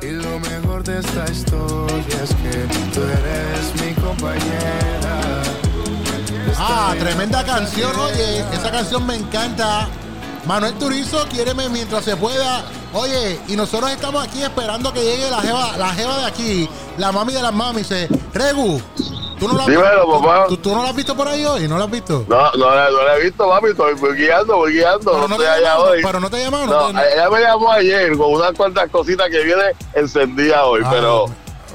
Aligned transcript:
Y 0.00 0.10
lo 0.12 0.38
mejor 0.38 0.84
de 0.84 1.00
esta 1.00 1.24
historia 1.28 2.22
es 2.22 2.30
que 2.36 2.68
tú 2.94 3.00
eres 3.02 3.74
mi 3.84 3.94
compañera. 4.00 5.42
Ah, 6.56 6.94
tremenda 7.00 7.44
canción, 7.44 7.90
oye. 7.98 8.44
Esa 8.52 8.70
canción 8.70 9.04
me 9.06 9.16
encanta. 9.16 9.88
Manuel 10.46 10.74
Turizo, 10.74 11.26
quiéreme 11.28 11.68
mientras 11.68 12.04
se 12.04 12.16
pueda. 12.16 12.64
Oye, 12.92 13.40
y 13.48 13.56
nosotros 13.56 13.90
estamos 13.90 14.22
aquí 14.24 14.42
esperando 14.42 14.92
que 14.92 15.02
llegue 15.02 15.28
la 15.30 15.40
jeva, 15.40 15.76
la 15.76 15.92
jeva 15.92 16.18
de 16.18 16.24
aquí, 16.26 16.68
la 16.96 17.10
mami 17.10 17.32
de 17.32 17.42
las 17.42 17.52
mamis. 17.52 17.88
Dice, 17.88 18.08
Regu, 18.32 18.80
¿tú 19.40 19.48
no, 19.48 19.54
la 19.54 19.62
has, 19.62 19.66
Dímelo, 19.68 20.04
tú- 20.04 20.22
papá. 20.22 20.44
tú- 20.46 20.56
tú 20.58 20.74
no 20.74 20.82
la 20.82 20.90
has 20.90 20.94
visto 20.96 21.16
por 21.16 21.26
ahí 21.26 21.44
hoy? 21.44 21.66
¿No 21.66 21.78
la 21.78 21.84
has 21.84 21.90
visto? 21.90 22.24
No, 22.28 22.52
no, 22.52 22.90
no 22.90 23.02
la 23.04 23.16
he 23.16 23.22
visto, 23.24 23.48
papi. 23.48 23.68
Estoy 23.70 23.94
voy 23.94 24.16
guiando, 24.16 24.56
voy 24.56 24.72
guiando. 24.74 25.10
Pero 25.12 25.26
No 25.28 25.34
estoy 25.34 25.46
allá 25.46 25.60
llamaron, 25.60 25.88
hoy. 25.92 26.02
pero 26.02 26.20
no 26.20 26.30
te 26.30 26.44
llamaron. 26.44 26.68
No, 26.94 27.02
ella 27.02 27.30
me 27.30 27.40
llamó 27.40 27.72
ayer 27.72 28.16
con 28.16 28.32
unas 28.34 28.52
cuantas 28.52 28.88
cositas 28.90 29.28
que 29.30 29.42
viene 29.42 29.62
encendida 29.94 30.64
hoy, 30.66 30.82
Ah, 30.84 30.88
pero 30.90 31.24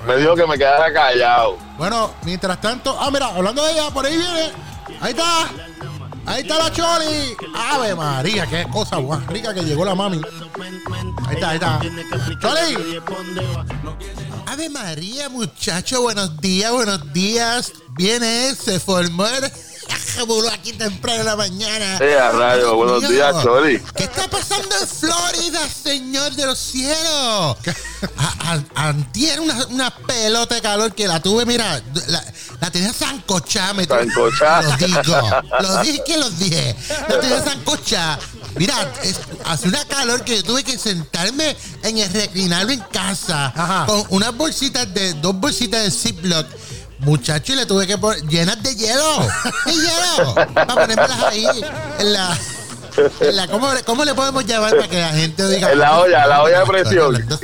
me 0.08 0.18
dijo 0.18 0.36
que 0.36 0.46
me 0.48 0.58
quedara 0.58 0.94
callado. 0.94 1.58
Bueno, 1.78 2.12
mientras 2.24 2.62
tanto, 2.62 2.96
ah, 3.00 3.10
mira, 3.12 3.28
hablando 3.28 3.64
de 3.66 3.72
ella, 3.74 3.90
por 3.92 4.06
ahí 4.06 4.16
viene. 4.18 4.52
Ahí 5.02 5.12
está. 5.12 5.50
Ahí 6.26 6.42
está 6.42 6.58
la 6.58 6.72
Choli. 6.72 7.36
Ave 7.56 7.96
María, 7.96 8.48
qué 8.48 8.66
cosa 8.72 9.00
más 9.00 9.26
rica 9.28 9.54
que 9.54 9.62
llegó 9.62 9.86
la 9.86 9.96
mami. 9.96 10.20
Ahí 11.28 11.36
está, 11.36 11.50
ahí 11.50 11.56
está. 11.56 11.80
Choli. 12.42 13.00
Ave 14.48 14.70
María, 14.70 15.30
muchacho, 15.30 16.02
buenos 16.02 16.40
días, 16.42 16.72
buenos 16.72 17.14
días. 17.14 17.72
Viene, 17.98 18.54
se 18.56 18.80
formó 18.80 19.26
el 19.28 19.52
aquí 20.52 20.74
temprano 20.74 21.20
en 21.20 21.26
la 21.26 21.36
mañana. 21.36 21.98
Eh, 22.02 22.18
a 22.18 22.32
rayo, 22.32 22.76
buenos 22.76 23.02
mío. 23.02 23.12
días, 23.12 23.44
Choli. 23.44 23.80
¿Qué 23.96 24.06
está 24.06 24.28
pasando 24.28 24.70
en 24.82 24.88
Florida, 24.88 25.60
señor 25.70 26.34
de 26.34 26.46
los 26.46 26.58
cielos? 26.58 27.58
A- 28.18 28.54
a- 28.76 28.88
Antier 28.90 29.40
una, 29.42 29.66
una 29.68 29.92
pelota 29.96 30.56
de 30.56 30.62
calor 30.62 30.94
que 30.96 31.08
la 31.08 31.22
tuve, 31.22 31.46
mira, 31.46 31.82
la, 32.08 32.24
la 32.66 32.72
tenía 32.72 32.94
zancochada. 32.94 33.74
me 33.74 33.88
tuve- 33.88 34.06
Zancochada. 34.12 34.62
Lo 34.62 34.78
digo, 34.78 35.42
lo 35.62 35.82
dije 35.84 36.04
que 36.06 36.18
los 36.18 36.40
dije. 36.40 36.76
La 37.10 37.20
tenía 37.20 37.42
zancochada. 37.44 38.20
Mira, 38.56 38.92
es- 39.04 39.20
hace 39.46 39.68
una 39.68 39.84
calor 39.86 40.24
que 40.24 40.38
yo 40.38 40.44
tuve 40.44 40.64
que 40.64 40.78
sentarme 40.78 41.56
en 41.84 41.98
el 41.98 42.12
reclinarlo 42.12 42.72
en 42.72 42.80
casa 42.92 43.48
Ajá. 43.56 43.86
con 43.86 44.04
unas 44.10 44.36
bolsitas 44.36 44.92
de, 44.94 45.14
dos 45.16 45.36
bolsitas 45.40 45.84
de 45.84 45.92
Ziploc. 45.92 46.48
Muchacho, 47.00 47.54
y 47.54 47.58
le 47.58 47.66
tuve 47.66 47.86
que 47.86 47.98
poner 47.98 48.24
llenas 48.28 48.64
de 48.64 48.74
hielo. 48.76 49.20
De 49.66 49.74
hielo. 49.74 50.34
Para 50.54 50.74
ponérmelas 50.74 51.24
ahí 51.24 51.46
en 52.00 52.14
la. 52.14 52.38
La- 53.34 53.48
¿cómo, 53.48 53.70
cómo 53.86 54.06
le 54.06 54.14
podemos 54.14 54.46
llamar 54.46 54.72
para 54.76 54.88
que 54.88 55.00
la 55.00 55.10
gente 55.10 55.48
diga? 55.50 55.72
En 55.72 55.80
la 55.80 56.00
olla, 56.00 56.26
la 56.28 56.44
olla 56.44 56.60
de 56.60 56.66
presión. 56.66 57.06
Hablando. 57.16 57.40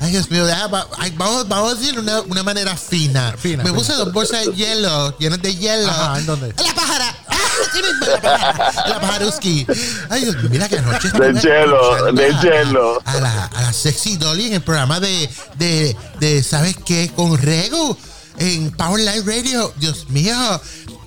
Ay, 0.00 0.10
Dios 0.10 0.30
mío, 0.30 0.46
deja, 0.46 0.66
va- 0.68 0.86
ay, 0.98 1.12
vamos, 1.16 1.48
vamos 1.48 1.72
a 1.72 1.74
decirlo 1.76 2.02
de 2.02 2.10
una, 2.12 2.20
una 2.22 2.42
manera 2.42 2.76
fina. 2.76 3.34
Fina, 3.38 3.64
Me 3.64 3.72
puse 3.72 3.92
dos 3.94 4.12
bolsas 4.12 4.46
de 4.46 4.52
hielo, 4.54 5.16
llenas 5.18 5.40
de 5.42 5.54
hielo. 5.56 5.88
Ajá, 5.88 6.18
¿en 6.18 6.26
dónde? 6.26 6.54
En 6.56 6.66
la 6.66 6.74
pájara. 6.74 7.14
¡Ah! 7.28 7.36
Sí 7.72 7.82
mismo, 7.82 8.06
en 8.06 8.12
la 8.12 8.20
pájara. 8.20 8.72
En 8.86 8.90
la 8.90 9.00
pajaruski. 9.00 9.66
Ay, 10.08 10.22
Dios 10.24 10.36
mío, 10.36 10.48
mira 10.50 10.68
que 10.68 10.78
anoche 10.78 11.08
estuve 11.08 11.32
De 11.32 11.40
hielo, 11.40 12.12
de 12.12 12.34
hielo. 12.42 13.02
A 13.04 13.14
la, 13.20 13.44
a 13.46 13.62
la 13.62 13.72
Sexy 13.72 14.16
Dolly 14.16 14.46
en 14.48 14.52
el 14.54 14.62
programa 14.62 15.00
de, 15.00 15.28
de, 15.56 15.96
de 16.20 16.42
¿sabes 16.42 16.76
qué? 16.84 17.10
Con 17.14 17.36
Rego 17.38 17.96
en 18.38 18.70
Power 18.72 19.00
Live 19.00 19.24
Radio. 19.36 19.72
Dios 19.76 20.08
mío, 20.08 20.34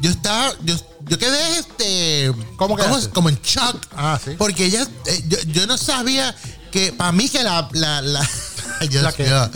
yo 0.02 0.12
estaba, 0.12 0.54
yo, 0.64 0.76
yo 1.08 1.18
quedé 1.20 1.60
este, 1.60 2.32
¿Cómo 2.58 2.78
como, 2.78 3.00
como 3.12 3.30
en 3.30 3.40
shock. 3.42 3.78
Ah, 3.96 4.20
¿sí? 4.24 4.32
Porque 4.38 4.66
ella, 4.66 4.88
eh, 5.06 5.24
yo, 5.28 5.38
yo 5.48 5.68
no 5.68 5.78
sabía 5.78 6.36
que, 6.72 6.92
para 6.94 7.12
mí 7.12 7.30
que 7.30 7.44
la, 7.44 7.68
la, 7.74 8.02
la, 8.02 8.30
Dios 8.90 9.04
¿La 9.04 9.12
mío, 9.18 9.50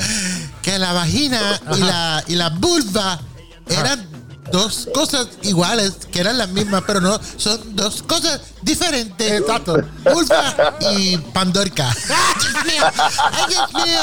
que 0.62 0.78
la 0.80 0.94
vagina 0.94 1.59
y 1.75 1.80
la, 1.80 2.23
y 2.28 2.36
la 2.36 2.50
vulva 2.50 3.20
eran 3.68 4.07
dos 4.52 4.88
cosas 4.94 5.28
iguales, 5.41 5.94
que 6.12 6.22
eran 6.22 6.38
las 6.38 6.47
mismas, 6.50 6.84
pero 6.88 7.02
no, 7.02 7.19
son 7.36 7.75
dos 7.75 8.02
cosas 8.03 8.40
diferentes. 8.62 9.41
Exacto. 9.41 9.78
Vulva 10.13 10.75
y 10.91 11.18
Pandorca. 11.18 11.90
¡Ay, 11.90 12.34
Dios 12.40 12.66
mío! 12.66 12.84
¡Ay, 13.31 13.46
Dios 13.50 13.74
mío! 13.74 14.02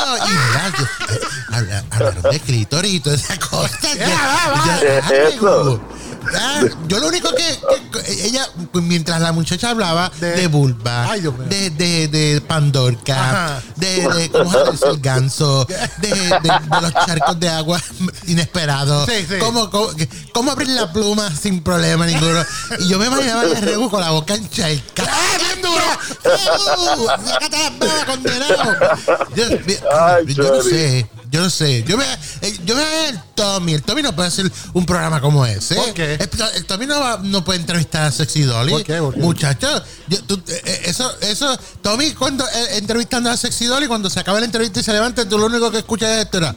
Y 1.50 1.64
eh, 1.74 1.82
hablaron 1.90 2.22
de 2.30 2.40
clítoris 2.40 2.94
y 2.94 3.00
toda 3.00 3.16
esa 3.16 3.38
cosa. 3.38 3.78
Yo- 3.82 3.94
yo- 3.94 4.80
¿Qué 4.80 4.98
es 4.98 5.34
eso? 5.34 5.80
Ah, 6.36 6.62
yo 6.88 6.98
lo 6.98 7.08
único 7.08 7.30
que, 7.34 7.44
que- 7.92 8.26
ella, 8.26 8.46
pues, 8.72 8.84
mientras 8.84 9.20
la 9.20 9.32
muchacha 9.32 9.70
hablaba 9.70 10.10
de, 10.20 10.32
De- 10.32 10.46
vulva, 10.48 11.10
Ay, 11.10 11.22
de, 11.48 11.70
de, 11.70 12.08
de 12.08 12.40
Pandorca, 12.40 13.14
Ajá. 13.14 13.62
de, 13.76 14.08
de 14.08 14.30
cómo 14.30 14.50
se 14.52 14.72
dice 14.72 14.86
el 14.88 15.00
ganso, 15.00 15.66
de, 15.98 16.10
los 16.80 16.92
charcos 17.06 17.38
de 17.40 17.48
agua 17.48 17.80
inesperados, 18.26 19.08
Sí, 19.08 19.26
sí. 19.28 19.34
Cómo, 19.38 19.70
cómo, 20.32 20.50
abrir 20.52 20.68
la 20.68 20.92
pluma 20.92 21.34
sin 21.34 21.62
problema 21.62 22.06
ninguno. 22.06 22.44
Y 22.78 22.88
yo 22.88 22.98
me 22.98 23.06
imaginaba 23.06 23.42
a 23.42 23.60
Regu 23.60 23.90
con 23.90 24.00
la 24.00 24.10
boca 24.10 24.34
encharcada. 24.34 25.10
¡Ah, 25.12 25.36
bien 25.38 25.62
duro! 25.62 25.84
¡Sácate 27.26 27.86
las 27.86 28.04
condenado! 28.04 28.76
Ay, 29.92 30.34
yo 30.34 30.54
no 30.56 30.62
sé. 30.62 31.06
Yo 31.30 31.40
no 31.40 31.50
sé. 31.50 31.82
Yo 31.84 31.96
me, 31.96 32.04
eh, 32.42 32.56
yo 32.64 32.76
me 32.76 33.08
el 33.08 33.18
Tommy. 33.34 33.74
El 33.74 33.82
Tommy 33.82 34.02
no 34.02 34.14
puede 34.14 34.28
hacer 34.28 34.50
un 34.72 34.86
programa 34.86 35.20
como 35.20 35.44
ese. 35.46 35.74
¿Por 35.74 35.92
qué? 35.94 36.14
El, 36.14 36.30
el 36.56 36.64
Tommy 36.66 36.86
no, 36.86 37.00
va- 37.00 37.18
no 37.22 37.42
puede 37.44 37.58
entrevistar 37.60 38.02
a 38.04 38.12
Sexy 38.12 38.42
Dolly. 38.42 38.70
¿Por 38.72 38.84
qué? 38.84 38.98
¿Por 38.98 39.14
qué? 39.14 39.20
Muchacho, 39.20 39.82
yo- 40.08 40.22
tú- 40.24 40.42
eh, 40.48 40.62
eh, 40.64 40.80
eso, 40.84 41.10
eso, 41.22 41.58
Tommy, 41.82 42.12
cuando 42.14 42.46
eh, 42.46 42.76
entrevistando 42.78 43.30
a 43.30 43.36
Sexy 43.36 43.66
Dolly, 43.66 43.86
cuando 43.88 44.08
se 44.10 44.20
acaba 44.20 44.38
la 44.38 44.46
entrevista 44.46 44.80
y 44.80 44.82
se 44.82 44.92
levanta, 44.92 45.28
tú 45.28 45.38
lo 45.38 45.46
único 45.46 45.70
que 45.70 45.78
escuchas 45.78 46.10
es 46.10 46.24
esto. 46.24 46.38
Era, 46.38 46.54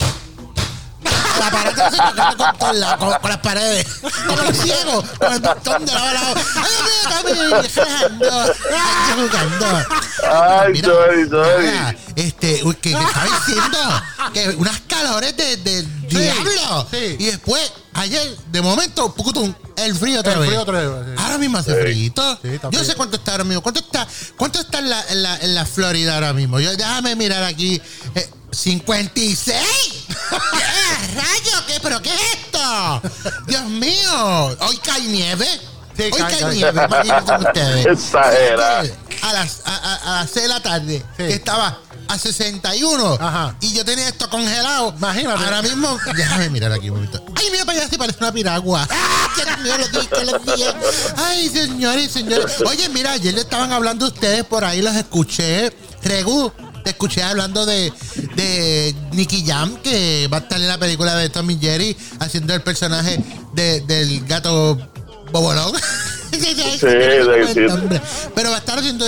la 1.40 1.52
pared 1.52 1.72
se 1.76 2.36
con, 2.38 2.58
todos 2.58 2.76
lados, 2.78 2.98
con, 2.98 3.14
con 3.22 3.30
las 3.30 3.40
paredes, 3.40 3.88
como 4.28 4.42
los 4.42 4.58
ciegos, 4.58 5.06
con 5.20 5.34
el 5.34 5.40
bastón 5.40 5.86
de 5.86 5.92
lado 5.94 6.08
a 6.08 6.14
lado. 6.14 6.36
¡Ay, 6.56 7.24
Dios 7.24 7.38
mío, 7.38 7.38
Tommy! 7.38 7.50
¡Relajando! 7.50 8.54
¡Ay, 8.74 9.14
jugando! 9.30 9.66
Ay, 10.30 10.72
Mira, 10.74 10.94
nada, 10.94 11.96
Este, 12.18 12.62
uy, 12.64 12.74
que, 12.76 12.92
que 12.94 13.04
estaba 13.04 13.26
diciendo 13.26 13.78
que 14.34 14.50
unas 14.58 14.80
calores 14.82 15.38
de, 15.38 15.58
de 15.58 15.84
diablo. 16.10 16.88
sí. 16.92 17.16
Y 17.20 17.26
después, 17.26 17.72
ayer, 17.94 18.36
de 18.52 18.62
momento, 18.62 19.14
pucutum, 19.14 19.54
el 19.76 19.96
frío 19.96 20.20
otra 20.22 20.34
El 20.34 20.40
vez. 20.40 20.48
frío 20.50 20.62
otra 20.64 20.80
vez, 20.82 20.90
sí. 21.16 21.24
Ahora 21.24 21.38
mismo 21.38 21.60
hace 21.60 21.76
Sí. 21.76 21.82
frío. 21.82 22.40
Sí, 22.42 22.48
está 22.56 22.70
Yo 22.72 22.80
no 22.80 22.80
sé 22.80 22.86
frío. 22.86 22.98
cuánto 22.98 23.18
está 23.18 23.32
ahora 23.34 23.44
mismo. 23.44 23.62
¿Cuánto 23.62 23.80
está, 23.82 24.08
cuánto 24.36 24.60
está 24.60 24.80
en, 24.80 24.90
la, 24.90 25.06
en, 25.10 25.22
la, 25.24 25.38
en 25.38 25.54
la 25.56 25.66
Florida 25.68 26.16
ahora 26.16 26.34
mismo? 26.34 26.60
Yo, 26.60 26.76
déjame 26.76 27.16
mirar 27.16 27.44
aquí. 27.44 27.80
Eh, 28.16 28.30
¡56! 28.52 29.46
¿Qué 29.46 29.56
rayo? 31.16 31.66
¿Qué? 31.68 31.80
¿Pero 31.84 32.02
qué 32.02 32.10
es 32.14 32.22
esto? 32.34 33.02
Dios 33.46 33.64
mío. 33.66 34.58
Hoy 34.62 34.78
cae 34.84 35.02
nieve. 35.02 35.48
Sí, 35.96 36.04
Hoy 36.04 36.12
cae, 36.12 36.32
cae, 36.32 36.40
cae. 36.40 36.56
nieve. 36.56 36.84
Imagínense 36.86 37.34
ustedes. 37.48 37.86
Exagera. 38.06 38.84
A 39.22 39.34
las, 39.34 39.62
a, 39.66 39.76
a- 39.76 39.96
a 39.96 40.22
las 40.22 40.30
6 40.32 40.44
de 40.44 40.48
la 40.50 40.60
tarde, 40.62 41.00
Sí. 41.18 41.24
que 41.24 41.34
estaba 41.34 41.80
a 42.08 42.18
61 42.18 43.18
Ajá. 43.20 43.56
y 43.62 43.74
yo 43.74 43.84
tenía 43.86 44.08
esto 44.08 44.30
congelado. 44.30 44.94
Imagínate. 44.98 45.44
Ahora 45.44 45.62
mismo, 45.62 45.98
déjame 46.16 46.50
mirar 46.50 46.72
aquí 46.72 46.90
un 46.90 46.96
momento. 46.98 47.24
Ay, 47.36 47.46
mira 47.52 47.66
para 47.66 47.80
allá, 47.80 47.90
si 47.90 47.98
parece 47.98 48.18
una 48.20 48.32
piragua. 48.32 48.88
¡Ah, 48.90 49.28
Dios 49.36 49.60
mío, 49.60 49.74
los 49.92 50.24
los 50.34 50.46
dije! 50.58 50.74
Ay, 51.18 51.50
señores, 51.50 52.12
señores. 52.12 52.62
Oye, 52.66 52.90
mira, 52.90 53.12
ayer 53.14 53.34
le 53.34 53.42
estaban 53.42 53.72
hablando 53.72 54.08
ustedes 54.08 54.44
por 54.44 54.64
ahí, 54.64 54.82
los 54.82 54.96
escuché. 54.96 55.72
Regu, 56.04 56.52
te 56.84 56.92
escuché 56.92 57.24
hablando 57.24 57.66
de, 57.66 57.92
de 58.36 58.96
Nicky 59.12 59.44
Jam, 59.46 59.76
que 59.82 60.30
va 60.32 60.38
a 60.38 60.40
estar 60.42 60.60
en 60.60 60.68
la 60.68 60.78
película 60.78 61.16
de 61.16 61.30
Tommy 61.30 61.58
Jerry, 61.60 61.98
haciendo 62.20 62.54
el 62.54 62.62
personaje 62.62 63.22
de- 63.54 63.82
del 63.82 64.26
gato 64.26 64.78
Bobolón. 65.32 65.74
sí, 66.32 66.40
sí, 66.40 66.56
sí. 66.80 67.66
Pero 68.36 68.50
va 68.52 68.56
a 68.56 68.60
estar 68.60 68.80
haciendo 68.80 69.06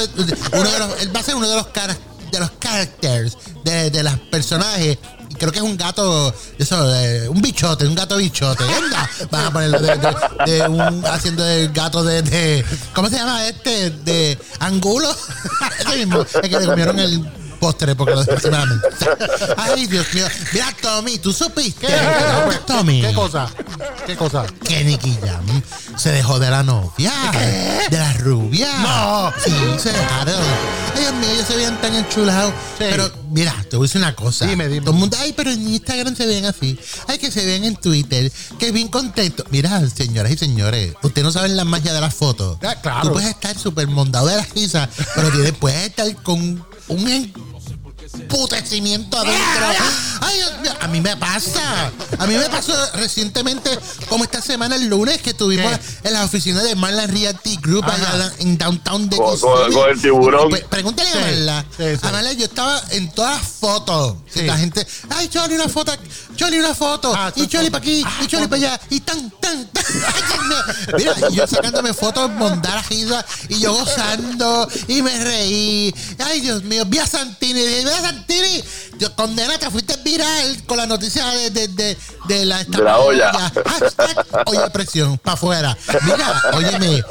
uno 0.51 0.69
de 0.71 0.79
los, 0.79 1.01
él 1.01 1.15
va 1.15 1.19
a 1.19 1.23
ser 1.23 1.35
uno 1.35 1.47
de 1.47 1.55
los 1.55 1.67
cara- 1.67 1.95
de 2.31 2.39
los 2.39 2.51
characters 2.59 3.38
de, 3.63 3.89
de 3.92 4.03
los 4.03 4.13
personajes. 4.31 4.98
Creo 5.38 5.51
que 5.51 5.59
es 5.59 5.63
un 5.63 5.77
gato, 5.77 6.33
eso, 6.57 6.88
de- 6.88 7.30
un 7.30 7.42
bichote, 7.42 7.86
un 7.88 7.95
gato 7.95 8.18
bichote. 8.18 8.63
Venga, 8.63 9.09
van 9.31 9.45
a 9.45 9.51
ponerlo 9.51 9.80
de, 9.80 10.68
un, 10.68 11.06
haciendo 11.06 11.45
el 11.48 11.71
gato 11.71 12.03
de, 12.03 12.65
¿cómo 12.94 13.09
se 13.09 13.15
llama 13.18 13.45
este? 13.45 13.92
De 13.92 14.38
Angulo. 14.59 15.07
Ese 15.80 15.98
mismo, 15.98 16.21
es 16.21 16.50
que 16.50 16.59
le 16.59 16.65
comieron 16.65 17.00
el, 17.00 17.24
postres 17.59 17.95
porque 17.95 18.15
lo 18.15 18.23
dejé 18.23 18.50
la 18.50 18.65
mente. 18.65 18.88
Ay, 19.57 19.85
Dios 19.88 20.06
mío. 20.13 20.25
Mira, 20.53 20.75
Tommy, 20.81 21.17
¿tú 21.19 21.31
supiste? 21.33 21.88
Tommy. 22.65 23.01
¿Qué 23.01 23.13
cosa? 23.13 23.50
¿Qué 24.06 24.15
cosa? 24.15 24.45
Que 24.63 24.83
Nicky 24.83 25.17
Jam 25.21 25.61
se 25.97 26.11
dejó 26.11 26.39
de 26.39 26.50
la 26.50 26.63
novia. 26.63 27.11
De 27.89 27.97
la 27.97 28.13
rubia. 28.13 28.69
No. 28.79 29.33
Sí, 29.44 29.53
se 29.77 29.91
dejaron. 29.91 30.35
Ay, 30.95 31.01
Dios 31.01 31.13
mío, 31.13 31.29
ellos 31.31 31.47
se 31.47 31.56
veían 31.56 31.79
tan 31.81 31.95
enchulados. 31.95 32.53
Sí. 32.77 32.85
Pero, 32.89 33.11
mira, 33.29 33.53
te 33.69 33.77
voy 33.77 33.85
a 33.85 33.88
decir 33.88 34.01
una 34.01 34.15
cosa. 34.15 34.45
Dime, 34.45 34.67
dime. 34.67 34.81
Todo 34.81 34.91
el 34.91 35.00
mundo, 35.00 35.17
ay, 35.19 35.33
pero 35.35 35.51
en 35.51 35.67
Instagram 35.67 36.15
se 36.15 36.25
ven 36.25 36.45
así. 36.45 36.79
Ay, 37.07 37.17
que 37.17 37.31
se 37.31 37.45
ven 37.45 37.63
en 37.65 37.75
Twitter. 37.75 38.31
Que 38.57 38.71
bien 38.71 38.88
contentos. 38.88 39.45
Mira, 39.50 39.88
señoras 39.89 40.31
y 40.31 40.38
señores, 40.38 40.94
ustedes 41.03 41.25
no 41.25 41.31
saben 41.31 41.55
la 41.55 41.65
magia 41.65 41.94
de 41.94 42.01
las 42.01 42.13
fotos. 42.13 42.57
Ah, 42.63 42.75
claro. 42.81 43.07
Tú 43.07 43.13
puedes 43.13 43.29
estar 43.29 43.57
súper 43.57 43.88
mondado 43.88 44.27
de 44.27 44.35
la 44.38 44.45
risa, 44.55 44.89
pero 45.15 45.29
tienes, 45.31 45.53
puedes 45.53 45.88
estar 45.88 46.15
con 46.23 46.65
un 46.89 47.58
emputecimiento 48.13 49.17
adentro. 49.17 49.85
Ay, 50.21 50.38
Dios 50.38 50.59
mío, 50.61 50.71
a 50.79 50.88
mí 50.88 51.01
me 51.01 51.15
pasa. 51.17 51.91
A 52.17 52.27
mí 52.27 52.35
me 52.35 52.50
pasó 52.50 52.73
recientemente, 52.95 53.69
como 54.07 54.23
esta 54.23 54.41
semana, 54.41 54.75
el 54.75 54.88
lunes, 54.88 55.21
que 55.21 55.31
estuvimos 55.31 55.71
¿Qué? 56.01 56.07
en 56.09 56.13
la 56.13 56.25
oficina 56.25 56.61
de 56.63 56.75
Marlon 56.75 57.07
Realty 57.09 57.57
Group 57.57 57.85
Ajá. 57.85 58.13
allá 58.13 58.33
en 58.39 58.57
downtown 58.57 59.09
de 59.09 59.17
Con- 59.17 59.39
con- 59.39 59.73
con 59.73 59.89
el 59.89 60.01
tiburón. 60.01 60.50
Pregúntale 60.69 61.09
a 61.11 61.15
Marla. 61.15 61.65
sí, 61.77 61.83
sí. 61.95 62.00
A 62.07 62.11
Marla, 62.11 62.33
yo 62.33 62.45
estaba 62.45 62.81
en 62.91 63.11
todas 63.11 63.38
las 63.38 63.47
fotos. 63.47 64.15
Sí. 64.33 64.41
La 64.44 64.57
gente, 64.57 64.85
ay, 65.09 65.27
Choli, 65.29 65.55
una 65.55 65.69
foto. 65.69 65.94
Choli, 66.35 66.59
una 66.59 66.73
foto. 66.75 67.13
Ah, 67.15 67.31
y 67.35 67.47
Choli 67.47 67.69
para 67.69 67.81
aquí, 67.81 68.03
y 68.21 68.27
Choli 68.27 68.47
para 68.47 68.55
allá. 68.57 68.81
Y 68.89 69.00
tan, 69.01 69.29
tan, 69.39 69.65
tan. 69.67 69.83
Mira, 70.97 71.15
y 71.29 71.35
yo 71.35 71.47
sacándome 71.47 71.94
fotos, 71.94 72.29
mondar 72.31 72.83
risa, 72.89 73.25
y 73.47 73.59
yo 73.59 73.73
gozando, 73.73 74.67
y 74.88 75.01
me 75.01 75.23
reí. 75.23 75.94
Ay, 76.19 76.41
Dios 76.41 76.63
mío, 76.63 76.83
vi 76.85 77.00
a 77.00 77.07
Santini, 77.07 77.62
vi 77.65 77.83
a 78.00 78.10
Santini. 78.10 78.63
Yo, 79.00 79.16
condena, 79.16 79.57
te 79.57 79.69
fuiste 79.69 79.96
viral 80.04 80.63
con 80.66 80.78
la 80.78 80.86
noticia 80.86 81.25
de, 81.28 81.50
de, 81.51 81.68
de, 81.69 81.98
de 82.28 82.46
la, 82.46 82.63
De 82.66 82.78
la 82.84 83.00
olla. 83.00 83.31
Hashtag 83.31 84.25
olla 84.46 84.63
de 84.63 84.69
presión, 84.72 85.18
para 85.18 85.34
afuera. 85.36 85.78
Mira, 86.04 86.42
óyeme, 86.54 87.04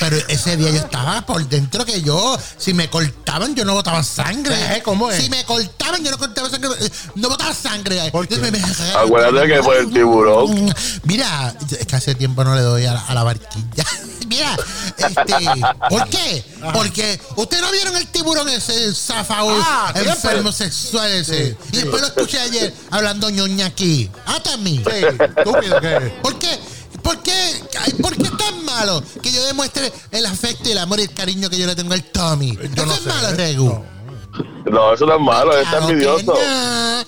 pero 0.00 0.16
ese 0.28 0.56
día 0.56 0.70
yo 0.70 0.76
estaba 0.78 1.26
por 1.26 1.46
dentro 1.46 1.84
que 1.84 2.00
yo, 2.00 2.38
si 2.56 2.72
me 2.72 2.88
cortaban, 2.88 3.54
yo 3.54 3.64
no 3.64 3.74
botaba 3.74 4.02
sangre. 4.02 4.76
¿Eh? 4.76 4.82
¿Cómo 4.82 5.10
es? 5.10 5.22
Si 5.22 5.28
me 5.28 5.44
cortaban, 5.44 6.02
yo 6.02 6.10
no 6.10 6.18
cortaba 6.18 6.48
sangre, 6.48 6.70
eh, 6.80 6.90
no 7.16 7.28
botaba 7.28 7.52
sangre. 7.54 8.10
¿Por 8.10 8.26
qué? 8.26 8.36
Entonces 8.36 8.78
me- 8.78 8.94
Acuérdate 8.94 9.46
que 9.48 9.62
fue 9.62 9.80
el 9.80 9.92
tiburón. 9.92 10.74
Mira, 11.02 11.54
es 11.78 11.86
que 11.86 11.96
hace 11.96 12.14
tiempo 12.14 12.44
no 12.44 12.54
le 12.54 12.62
doy 12.62 12.86
a 12.86 12.94
la, 12.94 13.00
a 13.06 13.14
la 13.14 13.22
barquilla. 13.24 13.84
Mira, 14.36 14.56
este, 14.98 15.62
¿por 15.88 16.08
qué? 16.08 16.44
Porque 16.72 17.20
ustedes 17.36 17.62
no 17.62 17.70
vieron 17.72 17.96
el 17.96 18.06
tiburón 18.08 18.48
ese 18.48 18.92
zafao 18.94 19.48
Ah, 19.62 19.90
siempre. 19.92 20.12
enfermo 20.12 20.52
sexual 20.52 21.10
ese. 21.10 21.56
y 21.72 21.76
después 21.76 22.02
lo 22.02 22.08
escuché 22.08 22.38
ayer 22.40 22.74
hablando 22.90 23.30
ñoña 23.30 23.66
aquí. 23.66 24.10
Ah, 24.26 24.38
también. 24.42 24.84
Sí, 24.84 25.06
estúpido 25.38 25.80
que. 25.80 26.00
¿Por 26.22 26.38
qué? 26.38 26.58
¿Por 27.02 27.22
qué? 27.22 27.62
¿Por 28.02 28.16
qué 28.16 28.24
es 28.24 28.36
tan 28.36 28.64
malo 28.64 29.02
que 29.22 29.30
yo 29.32 29.44
demuestre 29.46 29.92
el 30.10 30.26
afecto 30.26 30.68
y 30.68 30.72
el 30.72 30.78
amor 30.78 30.98
y 30.98 31.02
el 31.04 31.12
cariño 31.14 31.48
que 31.48 31.56
yo 31.58 31.66
le 31.66 31.74
tengo 31.76 31.92
al 31.94 32.02
Tommy? 32.04 32.56
Yo 32.74 32.84
no 32.86 32.92
Eso 32.92 32.94
es 32.94 33.02
sé. 33.02 33.08
malo, 33.08 33.36
Regu. 33.36 33.84
No, 34.70 34.92
eso 34.92 35.06
no 35.06 35.14
es 35.14 35.20
malo, 35.20 35.56
es 35.56 35.68
que 35.68 35.76
envidioso. 35.76 36.24
no. 36.26 37.04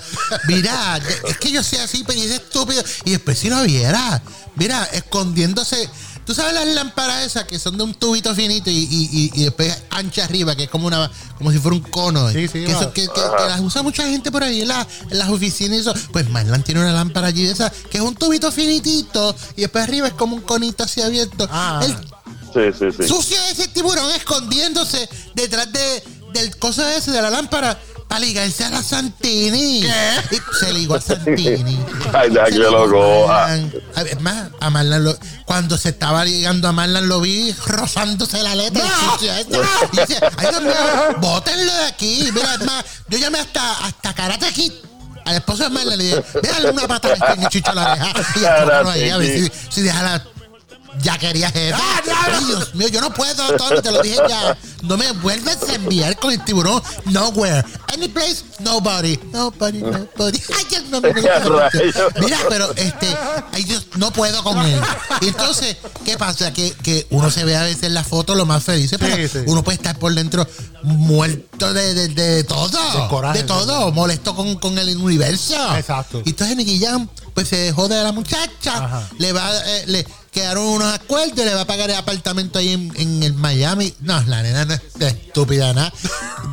Mira, 0.47 1.01
es 1.27 1.37
que 1.39 1.51
yo 1.51 1.63
soy 1.65 1.79
así, 1.81 2.05
pero 2.07 2.21
es 2.21 2.31
estúpido. 2.31 2.83
Y 3.05 3.11
después 3.13 3.39
si 3.39 3.51
lo 3.51 3.61
viera, 3.63 4.23
mira, 4.55 4.85
escondiéndose. 4.93 5.91
¿Tú 6.29 6.35
sabes 6.35 6.53
las 6.53 6.67
lámparas 6.67 7.25
esas 7.25 7.45
que 7.45 7.59
son 7.59 7.79
de 7.79 7.85
un 7.85 7.95
tubito 7.95 8.35
finito 8.35 8.69
y, 8.69 8.75
y- 8.77 9.09
y- 9.11 9.41
y 9.41 9.45
después 9.45 9.75
ancha 9.89 10.25
arriba, 10.25 10.55
que 10.55 10.65
es 10.65 10.69
como 10.69 10.87
una 10.87 11.11
como 11.39 11.51
si 11.51 11.59
fuera 11.59 11.75
un 11.75 11.81
cono? 11.83 12.29
Sí, 12.31 12.47
sí, 12.49 12.65
que, 12.67 12.71
eso- 12.73 12.93
que- 12.93 13.07
que- 13.09 13.15
que 13.15 13.45
las 13.49 13.61
usa 13.61 13.83
mucha 13.83 14.05
gente 14.07 14.31
por 14.31 14.43
ahí 14.45 14.61
en, 14.61 14.69
la- 14.69 14.87
en 15.11 15.19
las 15.19 15.31
oficinas 15.31 15.79
y 15.79 15.81
eso. 15.81 15.95
Pues 16.13 16.29
Marlan 16.29 16.63
tiene 16.63 16.83
una 16.83 16.93
lámpara 16.93 17.29
allí 17.29 17.47
de 17.47 17.53
esa, 17.53 17.71
que 17.71 17.97
es 17.97 18.05
un 18.05 18.15
tubito 18.15 18.53
finitito 18.53 19.35
y 19.57 19.63
después 19.63 19.85
arriba 19.85 20.07
es 20.09 20.13
como 20.13 20.37
un 20.37 20.43
conito 20.43 20.85
así 20.85 21.01
abierto. 21.01 21.49
Ah. 21.51 21.81
El 21.83 21.97
Sí, 22.53 22.79
sí, 22.79 22.87
sí. 22.95 23.09
sucio 23.09 23.39
ese 23.51 23.69
tiburón 23.69 24.11
escondiéndose 24.15 25.09
detrás 25.35 25.73
de, 25.73 26.05
del 26.35 26.57
coso 26.59 26.87
ese 26.87 27.11
de 27.11 27.23
la 27.23 27.31
lámpara 27.31 27.81
para 28.09 28.21
ligarse 28.21 28.65
a 28.65 28.71
la 28.71 28.83
Santini. 28.83 29.81
Y 29.85 29.87
se 30.59 30.73
ligó 30.73 30.95
a 30.95 31.01
Santini. 31.01 31.79
Ay, 32.15 32.31
deja 32.31 32.47
Se 32.47 32.53
que 32.53 32.59
lo 32.59 32.83
a 32.85 32.91
coja. 32.91 33.45
A 33.97 34.03
Es 34.03 34.21
más, 34.21 34.49
a 34.61 34.71
Marlan 34.71 35.05
lo- 35.05 35.19
cuando 35.45 35.77
se 35.79 35.91
estaba 35.91 36.25
ligando 36.25 36.69
a 36.69 36.73
Marlan 36.73 37.09
lo 37.09 37.21
vi 37.21 37.55
rozándose 37.67 38.43
la 38.43 38.55
letra. 38.55 38.83
el 39.21 39.41
ese. 39.41 39.61
Y 39.93 39.97
dice, 40.07 40.19
ay 40.39 40.47
Dios 40.51 40.63
mío, 40.63 40.73
bótenlo 41.19 41.73
de 41.75 41.85
aquí. 41.85 42.31
Mira, 42.33 42.55
es 42.55 42.61
más, 42.65 42.85
yo 43.09 43.19
llamé 43.19 43.39
hasta, 43.41 43.73
hasta 43.85 44.15
Karate 44.15 44.53
Kid. 44.53 44.73
Al 45.25 45.37
esposo 45.37 45.65
de 45.65 45.71
Marlan 45.71 45.99
le 45.99 46.05
dije, 46.05 46.25
déjale 46.43 46.71
una 46.71 46.89
patada 46.89 47.35
en 47.35 47.43
el 47.43 47.49
chicho 47.51 47.71
a 47.71 47.75
la 47.75 47.93
oreja. 47.93 48.13
Y 48.37 48.41
Karate 48.41 48.91
ahí, 48.91 49.11
a 49.11 49.17
ver 49.19 49.39
si, 49.45 49.53
si 49.69 49.83
deja 49.83 50.03
la 50.03 50.25
ya 51.01 51.19
quería 51.19 51.51
jefe. 51.51 51.75
Ay, 51.75 52.45
Dios 52.47 52.75
mío, 52.75 52.89
yo 52.89 53.01
no 53.01 53.13
puedo, 53.13 53.57
Tony, 53.57 53.81
te 53.81 53.91
lo 53.91 54.03
dije 54.03 54.19
ya. 54.29 54.57
No 54.83 54.97
me 54.97 55.11
vuelves 55.13 55.59
a 55.69 55.75
enviar 55.75 56.19
con 56.19 56.33
el 56.33 56.43
tiburón. 56.45 56.83
Nowhere. 57.07 57.65
Any 57.93 58.09
place, 58.09 58.45
nobody. 58.61 59.19
Nobody, 59.33 59.81
nobody. 59.81 60.41
Ay, 60.57 60.65
Dios 60.71 60.83
gusta 60.91 61.41
mucho. 61.41 61.59
Rayos. 61.59 61.95
Mira, 62.21 62.39
pero 62.49 62.75
este, 62.77 63.17
ay 63.53 63.65
Dios, 63.65 63.87
no 63.97 64.13
puedo 64.13 64.43
con 64.45 64.59
él. 64.59 64.81
Y 65.21 65.29
entonces, 65.29 65.77
¿qué 66.05 66.17
pasa? 66.17 66.53
Que, 66.53 66.73
que 66.73 67.07
uno 67.11 67.31
se 67.31 67.45
ve 67.45 67.57
a 67.57 67.63
veces 67.63 67.85
en 67.85 67.95
la 67.95 68.05
foto 68.05 68.35
lo 68.35 68.47
más 68.47 68.63
feliz, 68.65 68.95
pero 68.99 69.29
sí. 69.29 69.39
uno 69.47 69.63
puede 69.65 69.77
estar 69.77 69.99
por 69.99 70.15
dentro 70.15 70.47
muerto 70.83 71.73
de, 71.75 71.95
de, 71.95 72.09
de 72.09 72.45
todo. 72.45 72.69
De 72.69 73.09
coraje, 73.09 73.39
de 73.39 73.45
todo, 73.45 73.93
molesto 73.93 74.35
con, 74.35 74.57
con 74.57 74.79
el 74.79 74.97
universo. 74.97 75.77
Exacto. 75.77 76.23
Y 76.25 76.31
entonces 76.31 76.57
Nicky 76.57 76.79
Jam, 76.79 77.09
pues 77.35 77.49
se 77.49 77.57
dejó 77.57 77.89
de 77.89 78.03
la 78.03 78.13
muchacha, 78.13 78.85
Ajá. 78.85 79.09
le 79.19 79.33
va, 79.33 79.51
eh, 79.67 79.85
le 79.87 80.07
quedaron 80.39 80.65
unos 80.65 80.93
acuerdos, 80.95 81.45
le 81.45 81.55
va 81.55 81.63
a 81.63 81.67
pagar 81.67 81.91
el 81.91 81.97
apartamento 81.97 82.59
ahí 82.59 82.73
en, 82.73 82.93
en 82.97 83.23
el 83.23 83.35
Miami. 83.35 83.93
No, 84.01 84.21
la 84.23 84.43
nena 84.43 84.65
no 84.65 84.75
es 84.75 84.83
estúpida, 85.01 85.73
nada. 85.75 85.93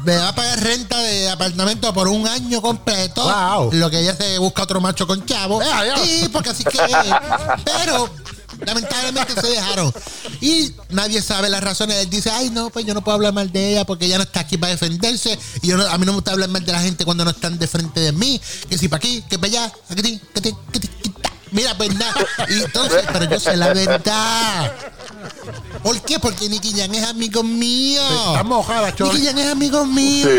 Le 0.05 0.17
va 0.17 0.29
a 0.29 0.35
pagar 0.35 0.59
renta 0.63 0.97
de 0.99 1.29
apartamento 1.29 1.93
por 1.93 2.07
un 2.07 2.27
año 2.27 2.61
completo. 2.61 3.23
Wow. 3.23 3.71
Lo 3.73 3.89
que 3.89 3.99
ella 3.99 4.15
se 4.15 4.37
busca 4.39 4.63
otro 4.63 4.81
macho 4.81 5.05
con 5.07 5.25
chavo. 5.25 5.61
Ya, 5.61 5.85
ya. 5.85 5.97
Sí, 5.97 6.29
porque 6.31 6.49
así 6.49 6.63
que. 6.63 6.79
Pero. 7.63 8.09
Lamentablemente 8.65 9.33
se 9.41 9.47
dejaron. 9.47 9.93
Y 10.39 10.71
nadie 10.89 11.21
sabe 11.21 11.49
las 11.49 11.61
razones. 11.61 11.97
Él 11.97 12.09
dice, 12.09 12.29
ay, 12.31 12.49
no, 12.51 12.69
pues 12.69 12.85
yo 12.85 12.93
no 12.93 13.03
puedo 13.03 13.15
hablar 13.15 13.33
mal 13.33 13.51
de 13.51 13.71
ella 13.71 13.83
porque 13.85 14.05
ella 14.05 14.15
no 14.17 14.23
está 14.23 14.39
aquí 14.39 14.57
para 14.57 14.71
defenderse. 14.71 15.37
Y 15.61 15.67
yo 15.67 15.75
no- 15.75 15.85
a 15.85 15.97
mí 15.97 16.05
no 16.05 16.13
me 16.13 16.15
gusta 16.15 16.31
hablar 16.31 16.47
mal 16.47 16.63
de 16.63 16.71
la 16.71 16.79
gente 16.79 17.03
cuando 17.03 17.25
no 17.25 17.31
están 17.31 17.59
de 17.59 17.67
frente 17.67 17.99
de 17.99 18.13
mí. 18.13 18.39
Que 18.69 18.77
si 18.77 18.87
para 18.87 18.99
aquí, 18.99 19.21
que 19.29 19.37
para 19.37 19.47
allá, 19.49 19.73
que 19.93 20.01
ti, 20.01 20.21
que 20.33 20.39
ti, 20.41 20.53
que 20.71 20.79
ti. 20.79 20.89
Mira, 21.55 21.75
pues 21.77 21.95
nada. 21.95 22.13
Y 22.49 22.63
entonces, 22.63 23.05
pero 23.11 23.25
yo 23.29 23.39
sé 23.39 23.55
la 23.55 23.73
verdad. 23.73 24.73
¿Por 25.81 26.01
qué? 26.01 26.19
Porque 26.19 26.49
Nicky 26.49 26.73
Jan 26.77 26.93
es 26.93 27.05
amigo 27.05 27.43
mío. 27.43 28.01
Está 28.27 28.43
mojada, 28.43 28.93
Choli. 28.93 29.13
Nicky 29.13 29.25
Jan 29.27 29.37
es 29.37 29.47
amigo 29.47 29.85
mío. 29.85 30.27
Sí, 30.27 30.29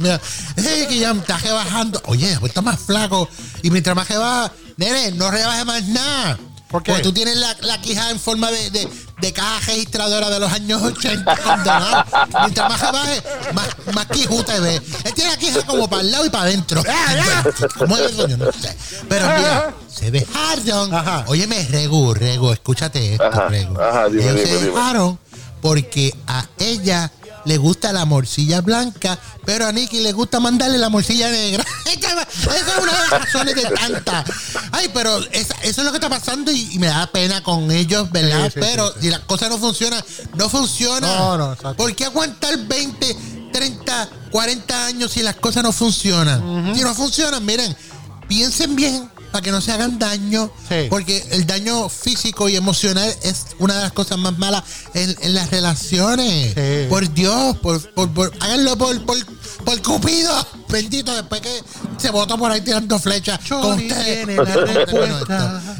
mío. 0.00 0.20
Ese 0.56 0.80
Nicky 0.80 1.00
Jam 1.02 1.18
está 1.18 1.38
rebajando. 1.38 2.00
Oye, 2.06 2.36
pues 2.38 2.50
está 2.50 2.62
más 2.62 2.78
flaco. 2.78 3.28
Y 3.62 3.70
mientras 3.70 3.96
más 3.96 4.08
rebaja, 4.08 4.52
nene, 4.76 5.10
no 5.12 5.30
rebaje 5.30 5.64
más 5.64 5.82
nada. 5.88 6.38
¿Por 6.72 6.82
qué? 6.82 6.90
Porque 6.92 7.02
tú 7.04 7.12
tienes 7.12 7.36
la, 7.36 7.56
la 7.60 7.80
quija 7.80 8.10
en 8.10 8.18
forma 8.18 8.50
de, 8.50 8.70
de, 8.70 8.88
de 9.20 9.32
caja 9.32 9.60
registradora 9.66 10.28
de 10.30 10.40
los 10.40 10.50
años 10.52 10.82
80 10.82 11.36
condenado. 11.36 12.04
Mientras 12.40 12.68
más 12.68 12.80
rebaje, 12.80 13.22
más, 13.52 13.68
más 13.94 14.06
quijú 14.06 14.42
te 14.42 14.58
ve. 14.58 14.76
Él 15.04 15.14
tiene 15.14 15.30
la 15.30 15.36
quija 15.36 15.62
como 15.66 15.88
para 15.88 16.02
el 16.02 16.10
lado 16.10 16.26
y 16.26 16.30
para 16.30 16.44
adentro. 16.44 16.82
¿Cómo 17.78 17.96
es 17.96 18.10
eso? 18.10 18.26
Yo 18.26 18.36
no 18.36 18.50
sé. 18.50 18.76
Pero 19.08 19.26
mira, 19.36 19.74
se 19.88 20.10
dejaron. 20.10 20.94
Ajá. 20.94 21.24
Óyeme, 21.28 21.62
Regu, 21.68 22.14
Regu, 22.14 22.50
escúchate 22.52 23.12
esto, 23.12 23.24
Ajá, 23.26 23.48
Regu. 23.48 23.80
ajá, 23.80 24.08
dime, 24.08 24.22
Ellos 24.24 24.34
dime, 24.36 24.46
se 24.46 24.54
dime. 24.64 24.66
dejaron 24.76 25.18
porque 25.60 26.12
a 26.26 26.44
ella 26.58 27.12
le 27.44 27.56
gusta 27.58 27.92
la 27.92 28.04
morcilla 28.04 28.60
blanca, 28.60 29.18
pero 29.44 29.66
a 29.66 29.72
Nicky 29.72 30.00
le 30.00 30.12
gusta 30.12 30.40
mandarle 30.40 30.78
la 30.78 30.88
morcilla 30.88 31.28
negra. 31.30 31.64
Esa 31.86 32.22
es 32.22 32.78
una 32.82 32.92
de 32.92 32.98
las 32.98 33.10
razones 33.10 33.54
de 33.54 33.62
tanta. 33.62 34.24
Ay, 34.72 34.90
pero 34.94 35.18
esa- 35.32 35.54
eso 35.62 35.80
es 35.80 35.84
lo 35.84 35.90
que 35.90 35.96
está 35.98 36.08
pasando 36.08 36.50
y, 36.52 36.68
y 36.74 36.78
me 36.78 36.86
da 36.86 37.06
pena 37.08 37.42
con 37.42 37.70
ellos, 37.70 38.10
¿verdad? 38.10 38.44
Sí, 38.46 38.52
sí, 38.54 38.60
pero 38.60 38.88
sí, 38.92 38.98
si 39.02 39.10
las 39.10 39.20
cosas 39.20 39.50
no 39.50 39.58
funcionan, 39.58 40.02
no 40.34 40.48
funciona. 40.48 41.06
No, 41.06 41.38
no, 41.38 41.52
exacto. 41.52 41.76
¿Por 41.76 41.94
qué 41.94 42.04
aguantar 42.06 42.56
20, 42.58 43.16
30, 43.52 44.08
40 44.30 44.86
años 44.86 45.10
si 45.12 45.22
las 45.22 45.36
cosas 45.36 45.62
no 45.62 45.72
funcionan? 45.72 46.74
Si 46.74 46.80
no 46.82 46.94
funcionan, 46.94 47.44
miren, 47.44 47.76
piensen 48.28 48.74
bien 48.76 49.10
para 49.32 49.42
que 49.42 49.50
no 49.50 49.60
se 49.60 49.72
hagan 49.72 49.98
daño. 49.98 50.50
Sí. 50.68 50.86
Porque 50.90 51.24
el 51.30 51.46
daño 51.46 51.88
físico 51.88 52.48
y 52.48 52.56
emocional 52.56 53.12
es 53.22 53.46
una 53.58 53.74
de 53.74 53.82
las 53.82 53.92
cosas 53.92 54.18
más 54.18 54.38
malas 54.38 54.62
en, 54.94 55.16
en 55.22 55.34
las 55.34 55.50
relaciones. 55.50 56.54
Sí. 56.54 56.88
Por 56.88 57.12
Dios, 57.12 57.56
por, 57.58 57.80
por- 57.94 58.12
por- 58.12 58.32
háganlo 58.40 58.76
por, 58.78 59.04
por, 59.04 59.16
por 59.64 59.80
Cupido. 59.82 60.46
Bendito, 60.68 61.14
después 61.14 61.40
que 61.42 61.62
se 61.98 62.10
votó 62.10 62.38
por 62.38 62.50
ahí 62.50 62.60
tirando 62.62 62.98
flechas 62.98 63.38
con 63.48 63.72
ustedes. 63.78 64.26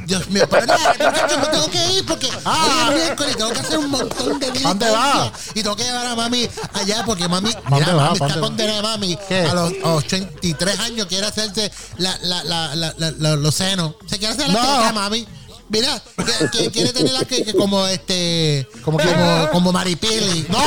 Dios 0.06 0.28
mío, 0.28 0.46
pero 0.50 0.66
nada, 0.66 0.92
muchachos, 0.98 1.38
me 1.40 1.46
tengo 1.46 1.70
que 1.70 1.92
ir 1.92 2.06
porque 2.06 2.26
hoy 2.26 2.88
es 2.90 2.94
miércoles 2.94 3.36
tengo 3.36 3.50
que 3.52 3.60
hacer 3.60 3.78
un 3.78 3.90
montón 3.90 4.38
de 4.38 4.46
Ah. 4.48 4.60
¿Dónde 4.62 4.90
va? 4.90 5.32
Y 5.54 5.62
tengo 5.62 5.76
que 5.76 5.84
llevar 5.84 6.06
a 6.06 6.14
mami 6.14 6.48
allá 6.74 7.02
porque 7.06 7.26
mami, 7.28 7.52
¿Dónde 7.52 7.70
mira, 7.86 7.94
va? 7.94 8.04
mami 8.12 8.18
está 8.26 8.40
condenada 8.40 8.82
mami. 8.82 9.18
¿Qué? 9.28 9.40
A 9.46 9.54
los 9.54 9.72
83 9.82 10.78
años 10.80 11.06
quiere 11.06 11.26
hacerse 11.26 11.70
la, 11.98 12.16
la, 12.22 12.44
la, 12.44 12.74
la, 12.76 12.94
la- 12.98 13.10
la- 13.12 13.36
los 13.36 13.54
senos. 13.54 13.94
Se 14.08 14.18
quiere 14.18 14.34
hacer 14.34 14.48
la 14.48 14.62
No. 14.62 14.78
teta, 14.78 14.92
mami. 14.92 15.26
Mira, 15.72 16.02
que, 16.16 16.50
que 16.50 16.70
quiere 16.70 16.92
tener 16.92 17.14
las 17.14 17.24
que, 17.24 17.42
que 17.44 17.54
como 17.54 17.86
este. 17.86 18.68
¿Como 18.84 18.98
Como, 18.98 19.50
como, 19.50 19.72
Maripili. 19.72 20.46
No, 20.50 20.58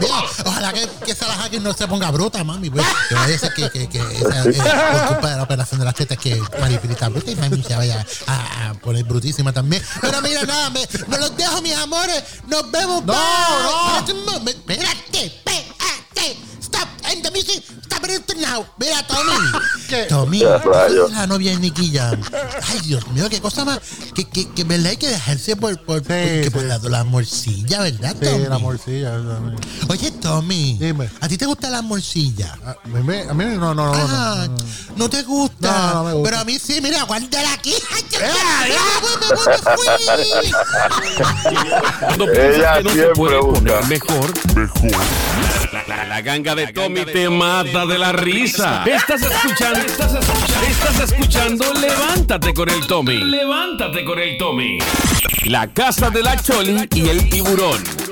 mío. 0.00 0.14
Ojalá 0.44 0.72
que, 0.72 0.88
que 1.04 1.10
esa 1.10 1.26
la 1.26 1.48
no 1.58 1.72
se 1.72 1.88
ponga 1.88 2.12
bruta, 2.12 2.44
mami. 2.44 2.70
Pues, 2.70 2.86
que 3.08 3.16
a 3.16 3.50
que, 3.50 3.70
que, 3.70 3.88
que 3.88 3.98
esa, 3.98 4.44
por 4.44 5.08
culpa 5.08 5.30
de 5.30 5.36
la 5.36 5.42
operación 5.42 5.80
de 5.80 5.84
las 5.84 5.96
tetas 5.96 6.16
que 6.18 6.40
Maripili 6.60 6.92
está 6.92 7.08
bruta 7.08 7.28
y 7.28 7.34
mami 7.34 7.60
se 7.60 7.74
vaya 7.74 8.06
a, 8.28 8.70
a 8.70 8.74
poner 8.74 9.02
brutísima 9.02 9.52
también. 9.52 9.82
Pero 10.00 10.22
mira, 10.22 10.44
nada, 10.44 10.70
me, 10.70 10.86
me 11.08 11.18
los 11.18 11.36
dejo, 11.36 11.60
mis 11.60 11.74
amores. 11.74 12.22
Nos 12.46 12.70
vemos. 12.70 13.04
No, 13.04 13.14
bye. 13.14 14.14
no. 14.14 14.46
Stop. 14.46 15.05
It 17.48 18.36
now. 18.38 18.64
Mira, 18.78 19.02
Tommy. 19.06 19.32
¿Qué? 19.88 20.04
Tommy, 20.08 20.40
la 20.40 21.26
novia 21.26 21.52
de 21.52 21.58
Nicky 21.58 21.90
Jam. 21.96 22.20
Ay, 22.68 22.80
Dios 22.84 23.06
mío, 23.08 23.28
qué 23.28 23.40
cosa 23.40 23.64
más. 23.64 23.80
Que, 24.14 24.24
que, 24.28 24.48
que 24.52 24.64
verdad 24.64 24.90
hay 24.90 24.96
que 24.96 25.08
dejarse 25.08 25.56
por, 25.56 25.74
por, 25.84 26.02
por- 26.02 26.06
que 26.06 26.50
por 26.52 26.62
sí. 26.62 26.66
la, 26.68 26.78
la 26.78 27.04
morcilla, 27.04 27.80
¿verdad, 27.80 28.14
Sí, 28.20 28.26
Tommy? 28.26 28.44
la 28.46 28.58
morcilla. 28.58 29.12
Oye, 29.88 30.10
Tommy. 30.12 30.76
Dime. 30.78 31.08
¿A 31.20 31.28
ti 31.28 31.36
te 31.36 31.46
gusta 31.46 31.68
la 31.70 31.82
morcilla? 31.82 32.56
A 32.64 32.76
mí, 32.88 33.16
a 33.28 33.34
mí 33.34 33.44
no, 33.44 33.74
no, 33.74 33.74
no. 33.74 33.94
no, 33.94 34.06
Ah, 34.08 34.46
no. 34.48 34.56
no 34.96 35.10
te 35.10 35.22
gusta. 35.22 35.70
No, 35.70 35.94
no 35.94 36.04
me 36.04 36.12
gusta. 36.14 36.30
Pero 36.30 36.40
a 36.42 36.44
mí 36.44 36.58
sí, 36.58 36.80
mira, 36.80 37.00
aguántala 37.00 37.52
aquí. 37.52 37.74
Ay, 37.94 38.04
ay, 38.22 38.72
¡Eh, 42.34 42.54
Ella 42.56 42.82
siempre 42.82 43.40
busca. 43.40 43.80
mejor, 43.88 44.32
La, 45.72 45.84
la- 45.88 46.04
la 46.06 46.20
ganga 46.22 46.54
de 46.54 46.72
Tommy 46.72 47.04
te 47.04 47.28
mata 47.36 47.86
de 47.86 47.98
la 47.98 48.12
risa. 48.12 48.84
Estás 48.84 49.22
escuchando, 49.22 49.78
estás 49.80 50.14
escuchando, 50.14 50.66
estás 50.66 51.00
escuchando 51.00 51.74
Levántate 51.74 52.54
con 52.54 52.68
el 52.70 52.86
Tommy. 52.86 53.18
Levántate 53.18 54.04
con 54.04 54.18
el 54.18 54.38
Tommy. 54.38 54.78
La 55.44 55.68
casa 55.68 56.10
de 56.10 56.22
la 56.22 56.40
Choli 56.40 56.88
y 56.94 57.08
el 57.08 57.28
tiburón. 57.28 58.05